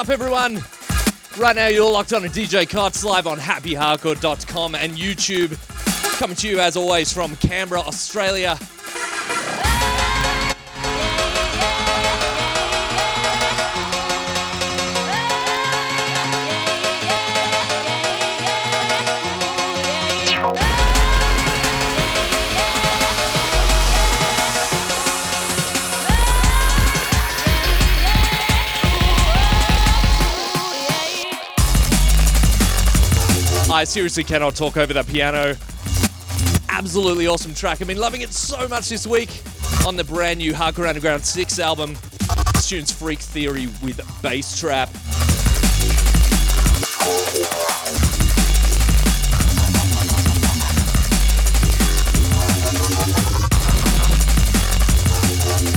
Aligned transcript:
up, 0.00 0.08
everyone? 0.08 0.54
Right 1.36 1.54
now, 1.54 1.66
you're 1.66 1.90
locked 1.90 2.14
on 2.14 2.22
to 2.22 2.28
DJ 2.28 2.66
Cuts 2.66 3.04
live 3.04 3.26
on 3.26 3.38
happyhardcore.com 3.38 4.74
and 4.74 4.94
YouTube. 4.94 5.58
Coming 6.18 6.36
to 6.36 6.48
you, 6.48 6.58
as 6.58 6.74
always, 6.74 7.12
from 7.12 7.36
Canberra, 7.36 7.82
Australia. 7.82 8.58
I 33.80 33.84
seriously 33.84 34.24
cannot 34.24 34.56
talk 34.56 34.76
over 34.76 34.92
that 34.92 35.06
piano. 35.06 35.56
Absolutely 36.68 37.26
awesome 37.26 37.54
track. 37.54 37.80
I've 37.80 37.86
been 37.86 37.96
loving 37.96 38.20
it 38.20 38.30
so 38.30 38.68
much 38.68 38.90
this 38.90 39.06
week 39.06 39.40
on 39.86 39.96
the 39.96 40.04
brand 40.04 40.38
new 40.40 40.52
Hardcore 40.52 40.86
Underground 40.86 41.24
6 41.24 41.58
album. 41.58 41.96
This 42.52 42.68
tune's 42.68 42.92
Freak 42.92 43.20
Theory 43.20 43.68
with 43.82 43.98
bass 44.20 44.60
trap. 44.60 44.90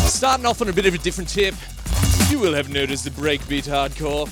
Starting 0.10 0.46
off 0.46 0.62
on 0.62 0.68
a 0.68 0.74
bit 0.74 0.86
of 0.86 0.94
a 0.94 0.98
different 0.98 1.30
tip, 1.30 1.56
you 2.30 2.38
will 2.38 2.54
have 2.54 2.68
noticed 2.70 3.06
the 3.06 3.12
breakbeat 3.12 3.64
hardcore. 3.64 4.30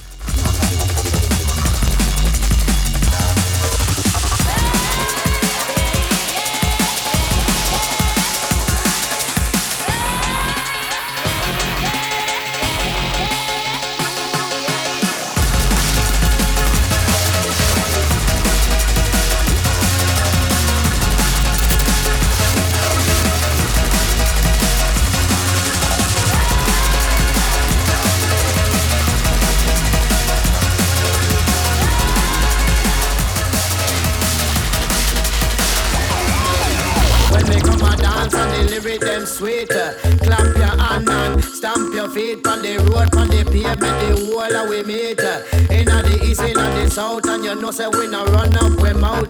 Sweet. 39.41 39.69
Clap 39.69 40.55
your 40.55 40.75
hand 40.77 41.09
and 41.09 41.43
stamp 41.43 41.93
your 41.95 42.09
feet 42.09 42.45
on 42.45 42.61
the 42.61 42.77
road, 42.85 43.09
on 43.17 43.27
the 43.27 43.41
pavement, 43.49 43.97
the 44.05 44.09
whole 44.29 44.55
of 44.55 44.69
we 44.69 44.83
meet. 44.85 45.19
Inna 45.73 45.97
the 46.05 46.21
east, 46.23 46.41
inna 46.41 46.65
the 46.77 46.89
south, 46.89 47.25
and 47.25 47.43
you 47.43 47.55
know 47.55 47.71
say 47.71 47.87
we 47.87 48.05
no 48.07 48.23
run 48.25 48.55
up 48.57 48.77
we 48.79 48.93
mouth. 48.93 49.25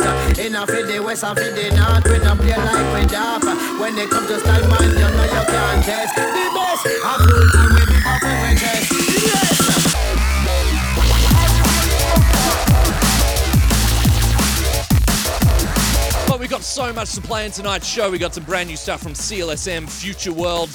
For 0.67 0.83
the 0.83 0.99
west 1.03 1.23
and 1.23 1.37
for 1.37 1.51
the 1.55 1.65
north, 1.71 2.05
we 2.11 2.17
no 2.19 2.35
play 2.35 2.59
like 2.59 2.89
we 2.93 3.07
daft. 3.07 3.45
When 3.79 3.95
they 3.95 4.07
come 4.07 4.27
to 4.27 4.39
style, 4.39 4.67
man, 4.67 4.91
you 4.91 5.09
know 5.15 5.27
you 5.31 5.43
can't 5.47 5.83
test 5.83 6.15
the 6.15 6.45
best. 6.55 6.85
A 6.85 7.13
cool 7.23 7.47
time 7.55 7.71
we 7.75 7.83
be 7.87 7.97
up 8.03 8.21
when 8.21 8.35
we 8.43 8.59
test. 8.59 8.91
Yes. 8.91 9.50
Got 16.61 16.65
so 16.65 16.93
much 16.93 17.15
to 17.15 17.21
play 17.21 17.43
in 17.43 17.51
tonight's 17.51 17.87
show. 17.87 18.11
We 18.11 18.19
got 18.19 18.35
some 18.35 18.43
brand 18.43 18.69
new 18.69 18.77
stuff 18.77 19.01
from 19.01 19.13
CLSM, 19.13 19.89
Future 19.89 20.31
World. 20.31 20.69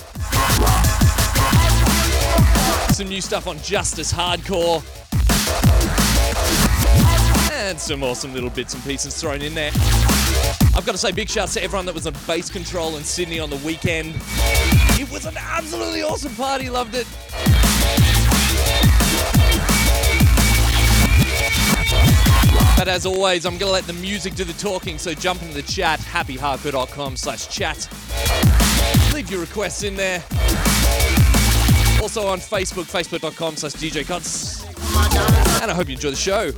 Some 2.92 3.08
new 3.08 3.20
stuff 3.20 3.46
on 3.46 3.56
Justice 3.60 4.12
Hardcore. 4.12 4.82
And 7.52 7.78
some 7.78 8.02
awesome 8.02 8.34
little 8.34 8.50
bits 8.50 8.74
and 8.74 8.82
pieces 8.82 9.16
thrown 9.16 9.42
in 9.42 9.54
there. 9.54 9.70
I've 10.74 10.84
got 10.84 10.92
to 10.92 10.98
say 10.98 11.12
big 11.12 11.28
shouts 11.28 11.54
to 11.54 11.62
everyone 11.62 11.86
that 11.86 11.94
was 11.94 12.08
on 12.08 12.14
Bass 12.26 12.50
Control 12.50 12.96
in 12.96 13.04
Sydney 13.04 13.38
on 13.38 13.48
the 13.48 13.58
weekend. 13.58 14.16
It 14.98 15.08
was 15.12 15.24
an 15.24 15.36
absolutely 15.38 16.02
awesome 16.02 16.34
party, 16.34 16.68
loved 16.68 16.96
it. 16.96 17.06
But 22.76 22.88
as 22.88 23.06
always, 23.06 23.46
I'm 23.46 23.56
going 23.58 23.68
to 23.68 23.72
let 23.72 23.84
the 23.84 23.94
music 23.94 24.34
do 24.34 24.44
the 24.44 24.52
talking, 24.52 24.98
so 24.98 25.14
jump 25.14 25.42
into 25.42 25.54
the 25.54 25.62
chat, 25.62 25.98
happyhardcore.com 25.98 27.16
slash 27.16 27.48
chat. 27.48 27.88
Leave 29.14 29.30
your 29.30 29.40
requests 29.40 29.82
in 29.82 29.96
there. 29.96 30.22
Also 32.02 32.26
on 32.26 32.38
Facebook, 32.38 32.84
facebook.com 32.84 33.56
slash 33.56 33.72
DJ 33.72 34.06
Cuts. 34.06 34.64
And 35.62 35.70
I 35.70 35.74
hope 35.74 35.88
you 35.88 35.94
enjoy 35.94 36.10
the 36.10 36.16
show. 36.16 36.52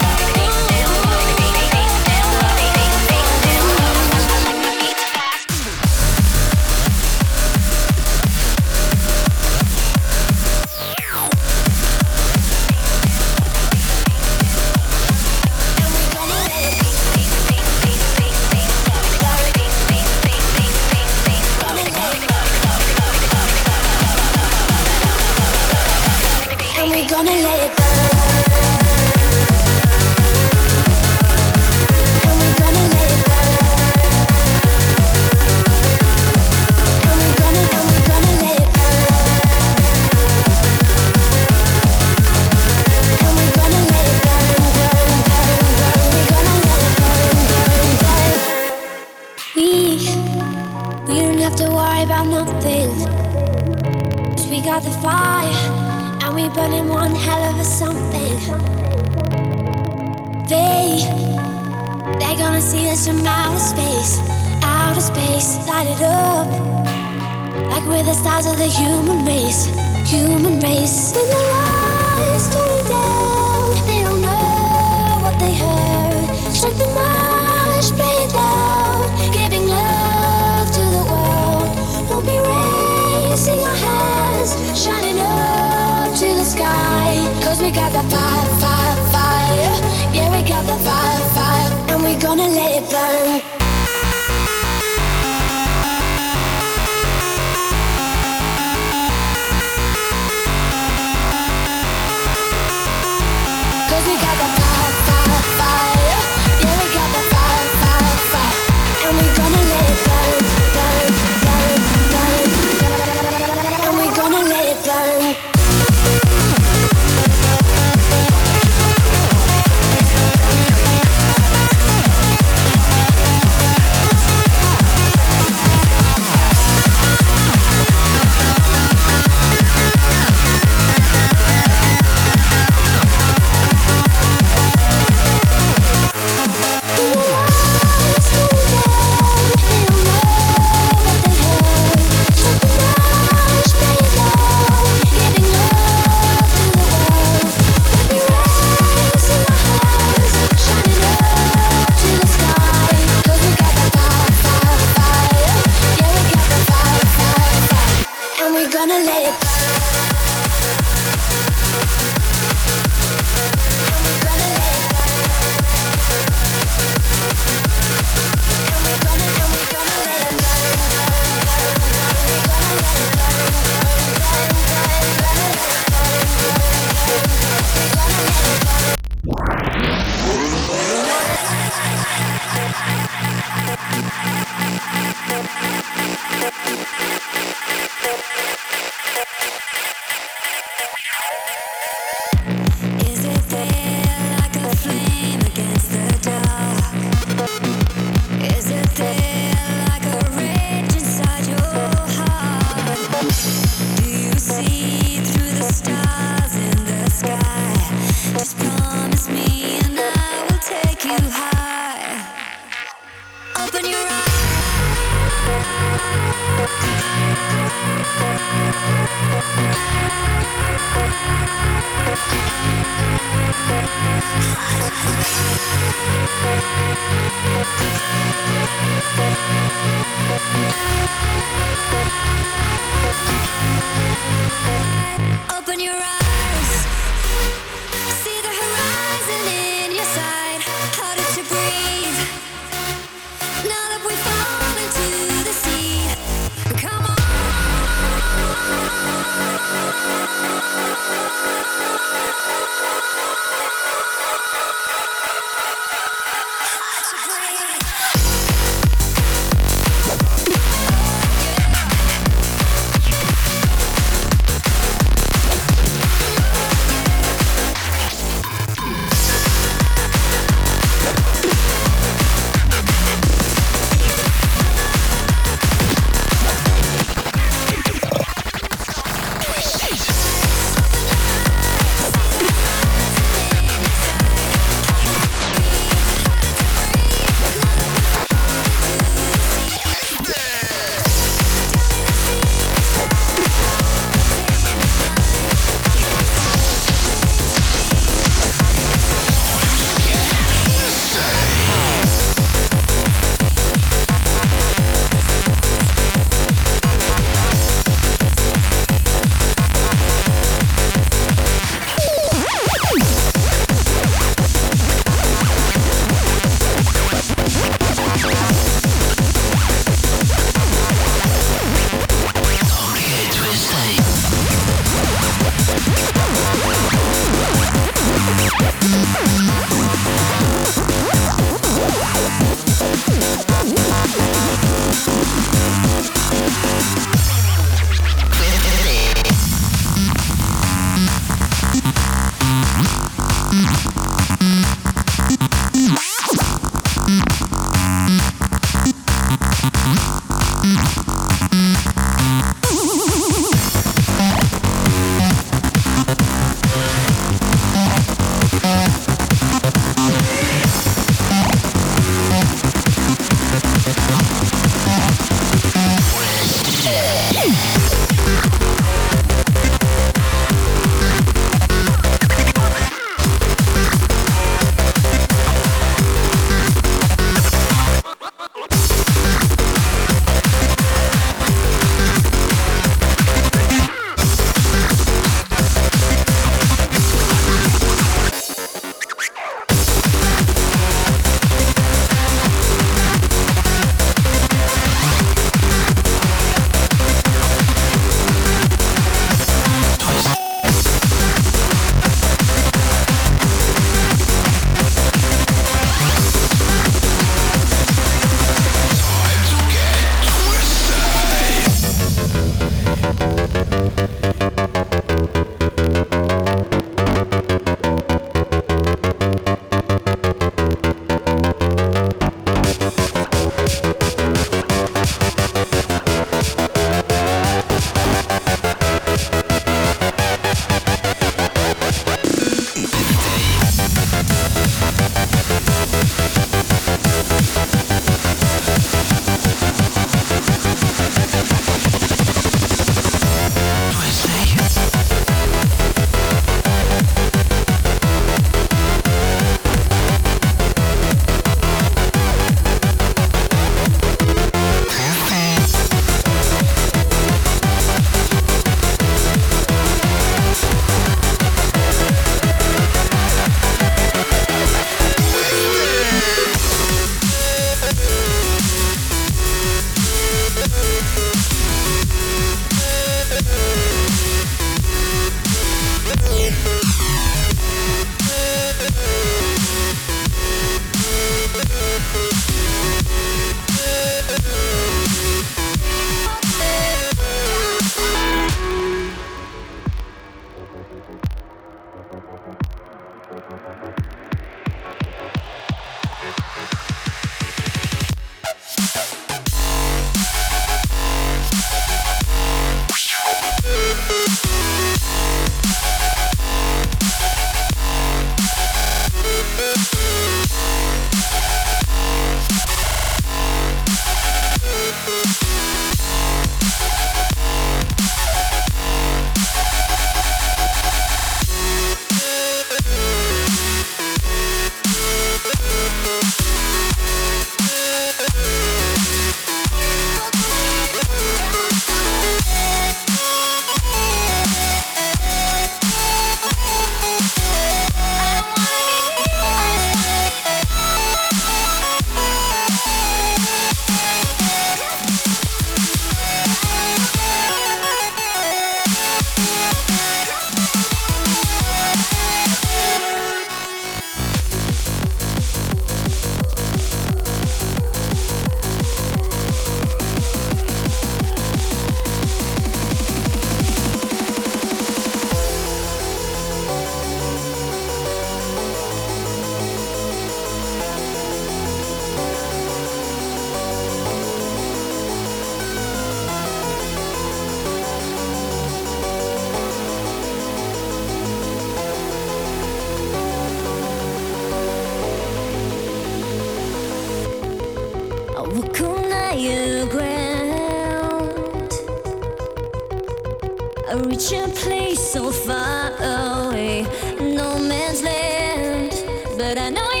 But 599.51 599.57
I 599.57 599.69
know 599.69 600.00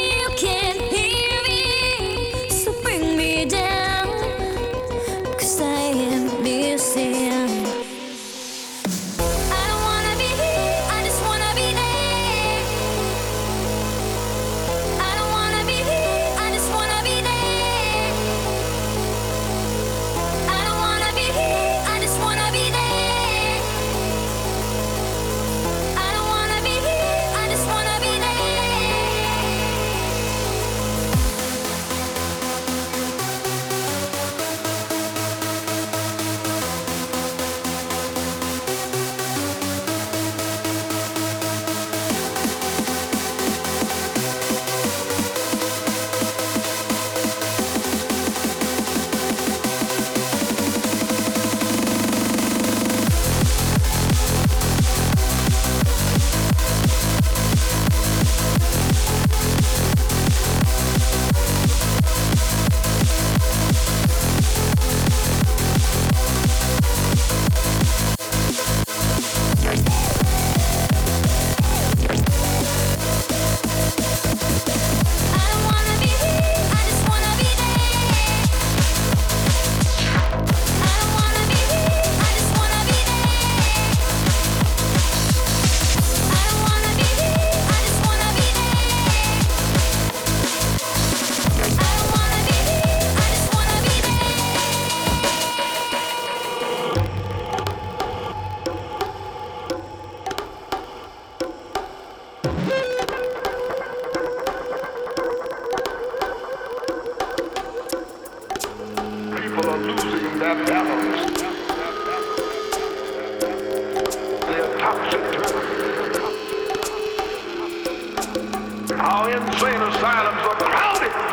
Insane 119.29 119.81
asylums 119.81 120.41
are 120.41 120.55
crowded. 120.55 121.30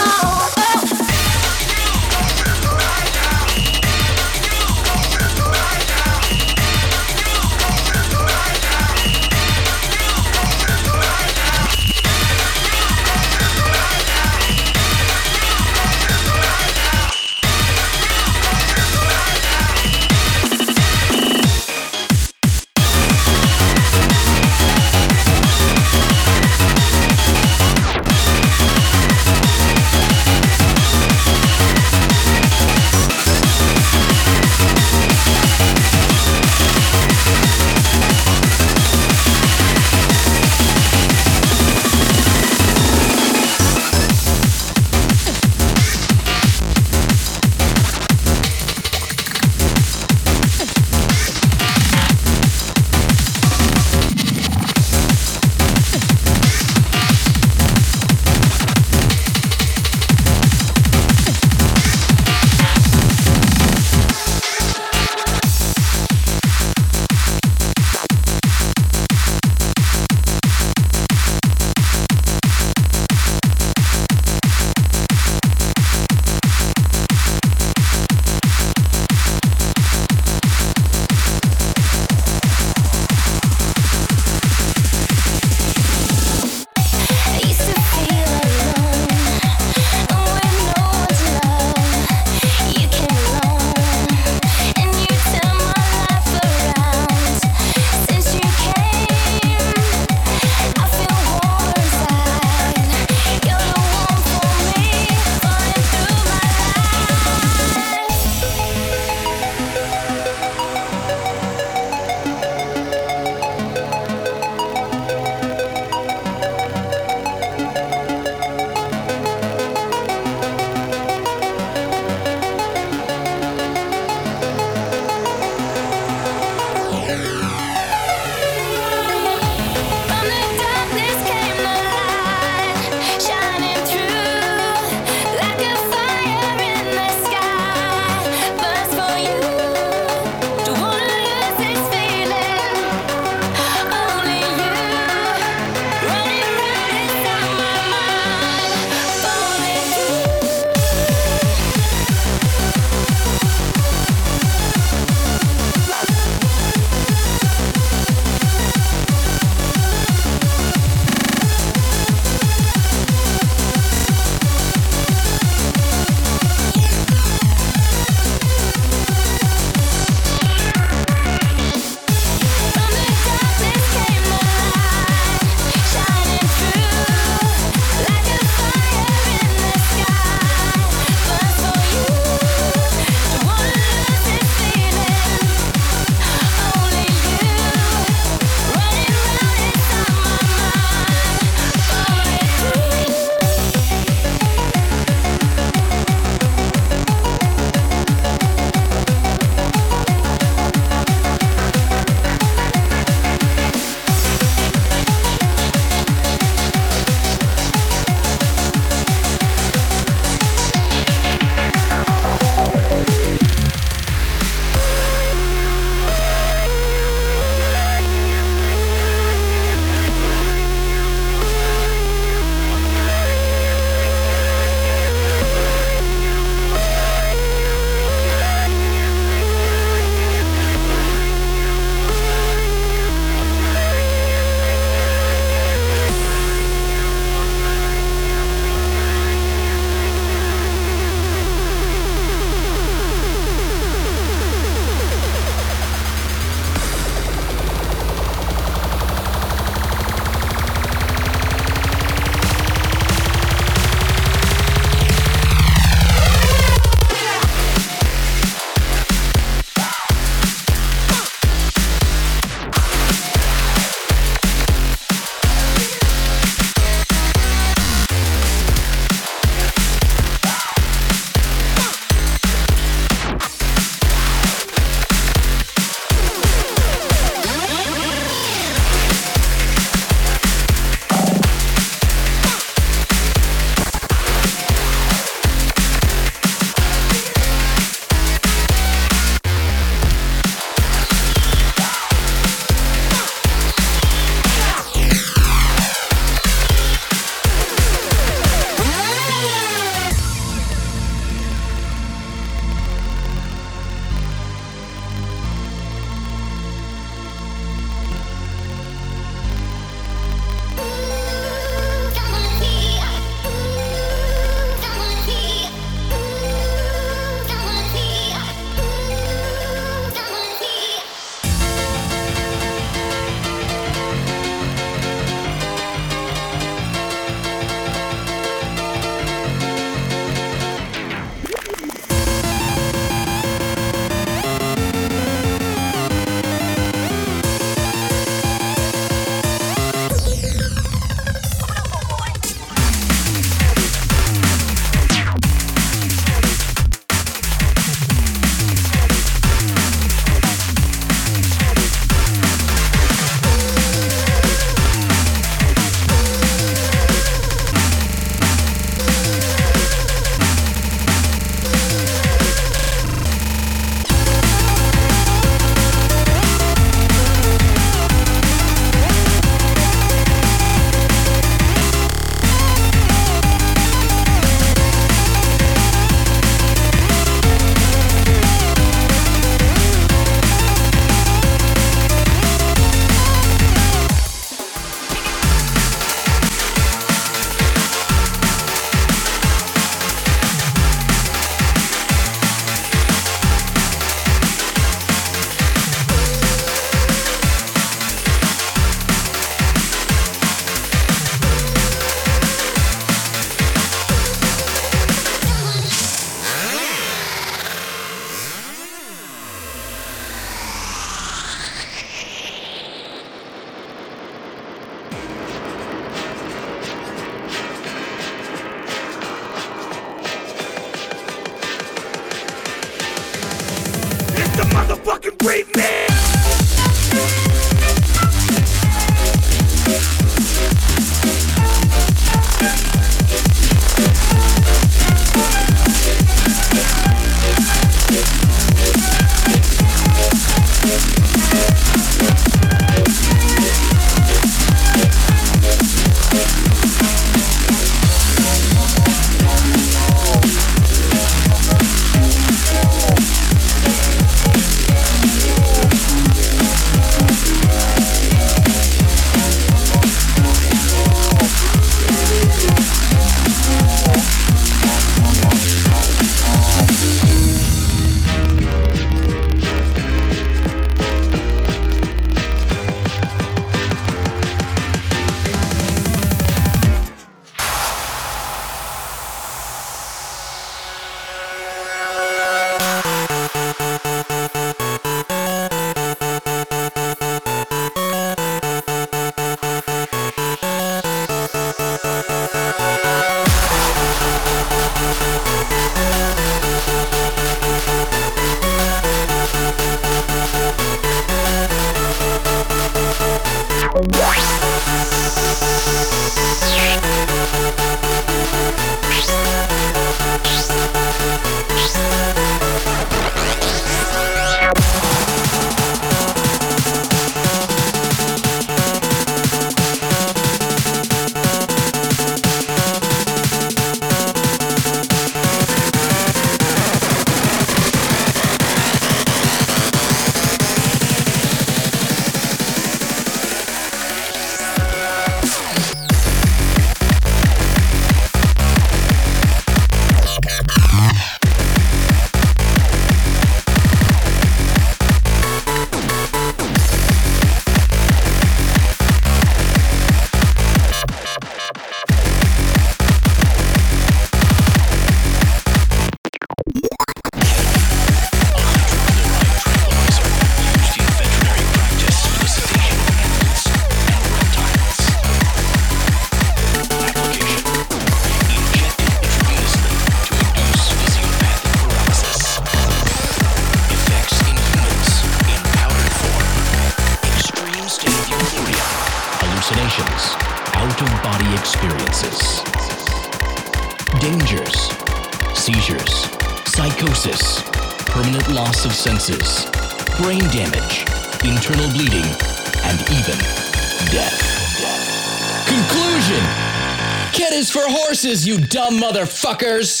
You 598.39 598.57
dumb 598.57 598.97
motherfuckers! 598.97 600.00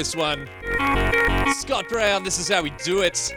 This 0.00 0.16
one. 0.16 0.48
Scott 1.58 1.86
Brown, 1.90 2.24
this 2.24 2.38
is 2.38 2.48
how 2.48 2.62
we 2.62 2.70
do 2.70 3.02
it. 3.02 3.34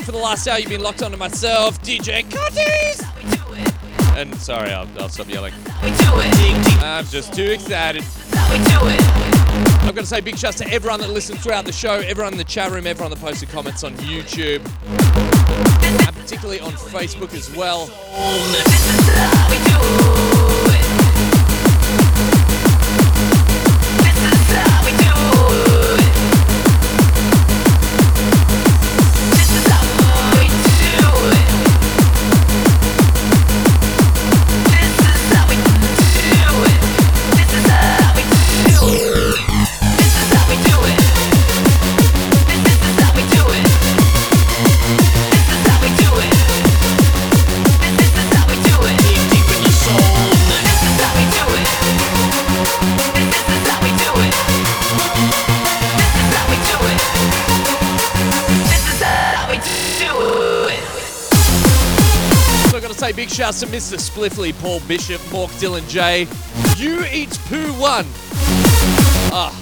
For 0.00 0.10
the 0.10 0.18
last 0.18 0.48
hour, 0.48 0.58
you've 0.58 0.70
been 0.70 0.80
locked 0.80 1.02
onto 1.02 1.18
myself, 1.18 1.80
DJ 1.82 2.24
Cutties. 2.24 3.02
And 4.16 4.34
sorry, 4.40 4.70
I'll, 4.70 4.88
I'll 4.98 5.10
stop 5.10 5.28
yelling. 5.28 5.52
I'm 6.82 7.04
just 7.04 7.34
too 7.34 7.44
excited. 7.44 8.02
I'm 9.82 9.94
going 9.94 9.96
to 9.96 10.06
say 10.06 10.22
big 10.22 10.38
shouts 10.38 10.56
to 10.58 10.68
everyone 10.72 11.00
that 11.00 11.10
listened 11.10 11.40
throughout 11.40 11.66
the 11.66 11.72
show, 11.72 11.94
everyone 11.94 12.32
in 12.32 12.38
the 12.38 12.44
chat 12.44 12.70
room, 12.72 12.86
everyone 12.86 13.10
that 13.10 13.20
posted 13.20 13.50
comments 13.50 13.84
on 13.84 13.94
YouTube, 13.96 14.60
and 16.06 16.16
particularly 16.16 16.60
on 16.60 16.72
Facebook 16.72 17.34
as 17.34 17.54
well. 17.54 17.90
To 63.32 63.66
Mr. 63.66 63.96
Spliffly, 63.96 64.52
Paul 64.60 64.80
Bishop, 64.80 65.18
Mork, 65.30 65.48
Dylan 65.58 65.88
J. 65.88 66.28
You 66.76 67.02
eat 67.10 67.30
poo 67.46 67.72
one. 67.80 68.04
Ah. 69.32 69.58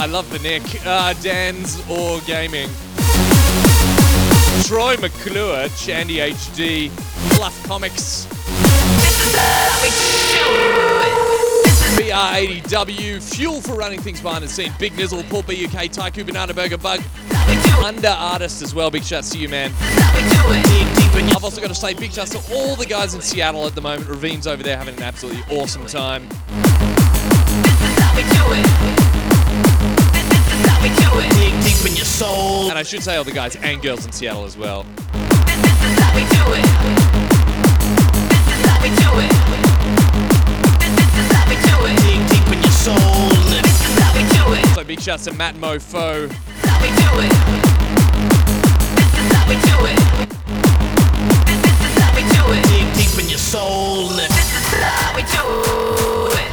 I 0.00 0.06
love 0.06 0.30
the 0.30 0.38
Nick. 0.38 0.62
Uh, 0.86 1.12
Dan's 1.20 1.78
or 1.90 2.20
Gaming. 2.20 2.70
Troy 4.64 4.96
McClure, 4.96 5.68
Chandy 5.76 6.16
HD, 6.16 6.88
Fluff 7.34 7.62
Comics. 7.66 8.26
BR80W, 11.98 13.34
Fuel 13.34 13.60
for 13.60 13.74
running 13.74 14.00
things 14.00 14.22
behind 14.22 14.42
the 14.42 14.48
scene, 14.48 14.72
Big 14.78 14.94
Nizzle, 14.94 15.22
Paul 15.28 15.42
BUK, 15.42 15.92
Tycoon 15.92 16.24
Banana 16.24 16.54
Burger 16.54 16.78
Bug, 16.78 17.02
Under 17.84 18.08
Artist 18.08 18.62
as 18.62 18.74
well. 18.74 18.90
Big 18.90 19.04
shouts 19.04 19.28
to 19.30 19.38
you, 19.38 19.50
man. 19.50 19.70
I've 21.14 21.44
also 21.44 21.60
got 21.60 21.68
to 21.68 21.74
say 21.74 21.92
big 21.92 22.12
shouts 22.12 22.30
to 22.30 22.54
all 22.54 22.76
the 22.76 22.86
guys 22.86 23.14
in 23.14 23.20
Seattle 23.20 23.66
at 23.66 23.74
the 23.74 23.80
moment. 23.80 24.08
Raveen's 24.08 24.46
over 24.46 24.62
there 24.62 24.76
having 24.76 24.96
an 24.96 25.02
absolutely 25.02 25.42
awesome 25.56 25.84
time. 25.86 26.28
And 32.70 32.78
I 32.78 32.82
should 32.84 33.02
say 33.02 33.16
all 33.16 33.24
the 33.24 33.32
guys 33.32 33.56
and 33.56 33.82
girls 33.82 34.06
in 34.06 34.12
Seattle 34.12 34.44
as 34.44 34.56
well. 34.56 34.84
So 44.74 44.84
big 44.84 45.00
shouts 45.00 45.24
to 45.24 45.32
Matt 45.32 45.56
Mofo. 45.56 46.30
This 53.52 53.60
is 53.60 53.60
how 54.80 55.12
we 55.14 55.20
do 55.24 55.44
it. 56.32 56.52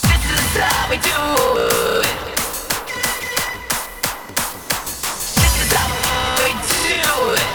This 0.00 0.24
is 0.32 0.56
how 0.56 0.88
we 0.88 0.96
do 0.96 1.20
it. 1.60 2.08
This 5.36 5.54
is 5.60 5.72
how 5.76 5.92
we 5.92 6.52
do 6.56 6.86
it. 7.34 7.52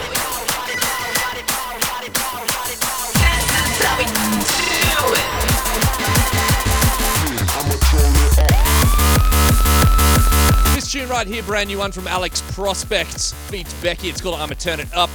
This 10.76 10.86
tune 10.92 11.10
right 11.10 11.26
here, 11.26 11.42
brand 11.42 11.70
new 11.70 11.80
one 11.80 11.92
from 11.92 12.08
Alex 12.08 12.42
Prospect, 12.54 13.34
beats 13.50 13.74
Becky. 13.82 14.10
It's 14.10 14.22
called 14.22 14.40
I'ma 14.40 14.54
Turn 14.54 14.80
It 14.80 14.94
Up. 14.94 15.10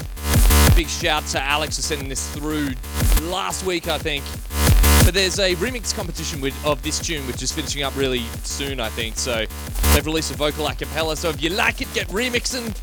Big 0.83 0.89
shout 0.89 1.25
to 1.29 1.41
Alex 1.41 1.77
for 1.77 1.83
sending 1.83 2.09
this 2.09 2.27
through 2.35 2.71
last 3.31 3.65
week, 3.65 3.87
I 3.87 3.99
think. 3.99 4.25
But 5.05 5.15
there's 5.15 5.39
a 5.39 5.55
remix 5.55 5.95
competition 5.95 6.41
with, 6.41 6.57
of 6.67 6.83
this 6.83 6.99
tune, 6.99 7.25
which 7.29 7.41
is 7.41 7.53
finishing 7.53 7.85
up 7.85 7.97
really 7.97 8.25
soon, 8.43 8.81
I 8.81 8.89
think. 8.89 9.17
So 9.17 9.47
they've 9.93 10.05
released 10.05 10.33
a 10.33 10.35
vocal 10.35 10.67
a 10.67 10.75
cappella. 10.75 11.17
So 11.17 11.29
if 11.29 11.41
you 11.41 11.51
like 11.51 11.83
it, 11.83 11.95
get 11.95 12.09
remixing. 12.09 12.75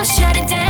Up, 0.00 0.06
shut 0.06 0.36
it 0.36 0.48
down. 0.48 0.69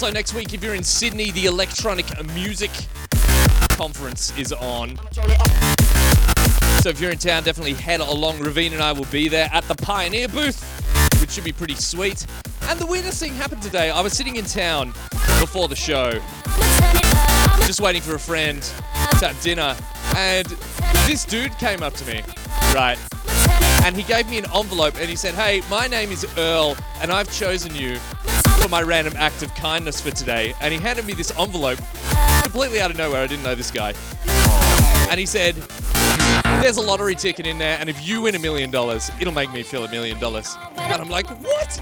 Also, 0.00 0.12
next 0.12 0.32
week, 0.32 0.54
if 0.54 0.62
you're 0.62 0.76
in 0.76 0.84
Sydney, 0.84 1.32
the 1.32 1.46
Electronic 1.46 2.06
Music 2.32 2.70
Conference 3.70 4.32
is 4.38 4.52
on. 4.52 4.96
So 6.82 6.90
if 6.90 7.00
you're 7.00 7.10
in 7.10 7.18
town, 7.18 7.42
definitely 7.42 7.72
head 7.72 7.98
along. 7.98 8.38
Ravine 8.38 8.74
and 8.74 8.80
I 8.80 8.92
will 8.92 9.06
be 9.06 9.26
there 9.26 9.50
at 9.52 9.64
the 9.64 9.74
Pioneer 9.74 10.28
booth, 10.28 10.62
which 11.20 11.32
should 11.32 11.42
be 11.42 11.50
pretty 11.50 11.74
sweet. 11.74 12.24
And 12.68 12.78
the 12.78 12.86
weirdest 12.86 13.18
thing 13.18 13.34
happened 13.34 13.60
today. 13.60 13.90
I 13.90 14.00
was 14.00 14.12
sitting 14.12 14.36
in 14.36 14.44
town 14.44 14.90
before 15.40 15.66
the 15.66 15.74
show, 15.74 16.12
just 17.66 17.80
waiting 17.80 18.00
for 18.00 18.14
a 18.14 18.20
friend 18.20 18.62
to 18.62 19.26
have 19.26 19.40
dinner, 19.42 19.76
and 20.14 20.46
this 21.08 21.24
dude 21.24 21.58
came 21.58 21.82
up 21.82 21.94
to 21.94 22.04
me, 22.04 22.22
right? 22.72 22.98
And 23.82 23.96
he 23.96 24.04
gave 24.04 24.30
me 24.30 24.38
an 24.38 24.46
envelope 24.54 24.94
and 24.94 25.10
he 25.10 25.16
said, 25.16 25.34
Hey, 25.34 25.60
my 25.68 25.88
name 25.88 26.12
is 26.12 26.24
Earl, 26.38 26.76
and 27.00 27.10
I've 27.10 27.32
chosen 27.32 27.74
you 27.74 27.98
for 28.68 28.72
my 28.72 28.82
random 28.82 29.14
act 29.16 29.42
of 29.42 29.54
kindness 29.54 30.00
for 30.00 30.10
today. 30.10 30.54
And 30.60 30.72
he 30.74 30.80
handed 30.80 31.06
me 31.06 31.14
this 31.14 31.32
envelope 31.38 31.78
completely 32.42 32.80
out 32.80 32.90
of 32.90 32.98
nowhere. 32.98 33.22
I 33.22 33.26
didn't 33.26 33.42
know 33.42 33.54
this 33.54 33.70
guy. 33.70 33.94
And 35.10 35.18
he 35.18 35.26
said, 35.26 35.54
There's 36.62 36.76
a 36.76 36.82
lottery 36.82 37.14
ticket 37.14 37.46
in 37.46 37.56
there, 37.58 37.78
and 37.80 37.88
if 37.88 38.06
you 38.06 38.20
win 38.22 38.34
a 38.34 38.38
million 38.38 38.70
dollars, 38.70 39.10
it'll 39.20 39.32
make 39.32 39.50
me 39.52 39.62
feel 39.62 39.84
a 39.84 39.90
million 39.90 40.18
dollars. 40.18 40.56
And 40.76 41.00
I'm 41.00 41.08
like, 41.08 41.26
What? 41.28 41.80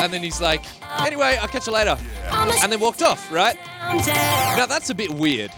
And 0.00 0.12
then 0.12 0.22
he's 0.22 0.40
like, 0.40 0.64
Anyway, 1.00 1.38
I'll 1.40 1.48
catch 1.48 1.66
you 1.66 1.72
later. 1.72 1.98
And 2.30 2.70
then 2.70 2.78
walked 2.78 3.02
off, 3.02 3.30
right? 3.32 3.56
Now 3.80 4.66
that's 4.66 4.90
a 4.90 4.94
bit 4.94 5.10
weird. 5.10 5.50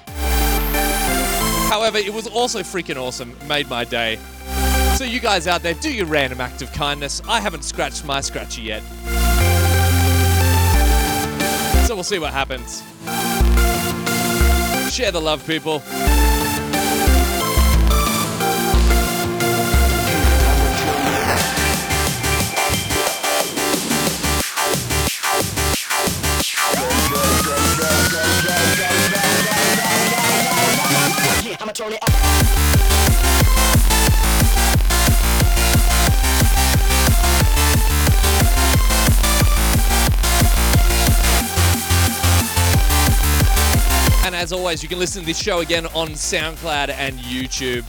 However, 1.69 1.99
it 1.99 2.13
was 2.13 2.27
also 2.27 2.61
freaking 2.61 2.97
awesome. 2.97 3.37
Made 3.47 3.69
my 3.69 3.85
day. 3.85 4.19
So 4.97 5.05
you 5.05 5.21
guys 5.21 5.47
out 5.47 5.63
there, 5.63 5.75
do 5.75 5.93
your 5.93 6.07
random 6.07 6.41
act 6.41 6.63
of 6.63 6.73
kindness. 6.73 7.21
I 7.29 7.41
haven't 7.41 7.65
scratched 7.65 8.05
my 8.05 8.21
scratchy 8.21 8.63
yet. 8.63 8.83
So 11.85 11.95
we'll 11.95 12.03
see 12.03 12.19
what 12.19 12.33
happens. 12.33 12.83
Share 14.91 15.11
the 15.11 15.21
love, 15.21 15.47
people. 15.47 15.83
As 44.45 44.53
always, 44.53 44.83
you 44.83 44.91
can 44.91 44.99
listen 44.99 45.23
to 45.23 45.27
this 45.27 45.43
show 45.43 45.61
again 45.61 45.87
on 45.95 46.11
SoundCloud 46.11 46.91
and 46.91 47.19
YouTube. 47.19 47.83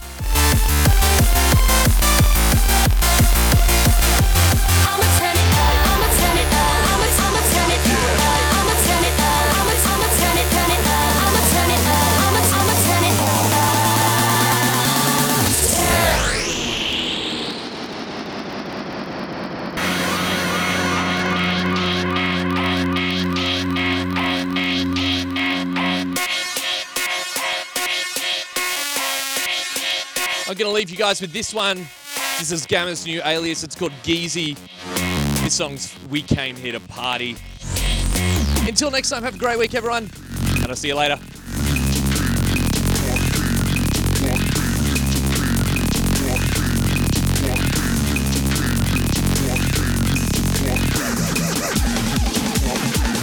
I'm 30.48 30.54
going 30.54 30.70
to 30.70 30.74
leave 30.74 30.90
you 30.90 30.96
guys 30.96 31.20
with 31.20 31.32
this 31.32 31.52
one. 31.52 31.78
This 32.38 32.52
is 32.52 32.66
Gamma's 32.66 33.04
new 33.04 33.20
alias. 33.24 33.64
It's 33.64 33.74
called 33.74 33.90
Geezy. 34.04 34.56
This 35.42 35.54
song's 35.54 35.92
We 36.08 36.22
Came 36.22 36.54
Here 36.54 36.70
to 36.70 36.78
Party. 36.78 37.36
Until 38.64 38.92
next 38.92 39.10
time, 39.10 39.24
have 39.24 39.34
a 39.34 39.38
great 39.38 39.58
week, 39.58 39.74
everyone. 39.74 40.08
And 40.58 40.66
I'll 40.66 40.76
see 40.76 40.86
you 40.86 40.94
later. 40.94 41.18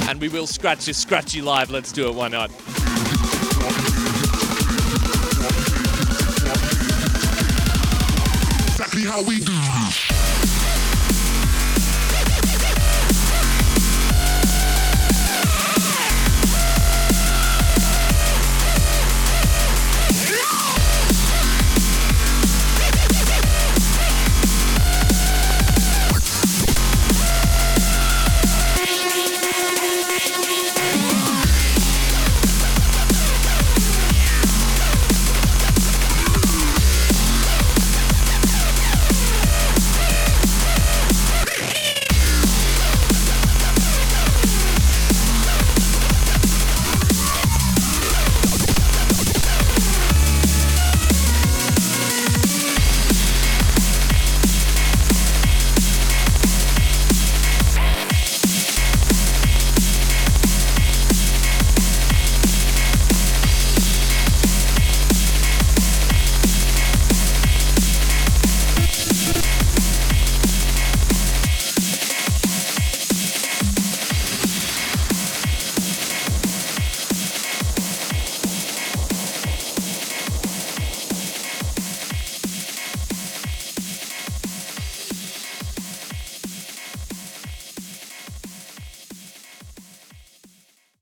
And 0.09 0.19
we 0.19 0.28
will 0.28 0.45
scratch 0.45 0.86
this 0.86 0.97
scratchy 0.97 1.41
live. 1.41 1.71
Let's 1.71 1.93
do 1.93 2.09
it. 2.09 2.15
Why 2.15 2.28
not? 2.28 2.51
How 9.14 9.22
we 9.22 9.42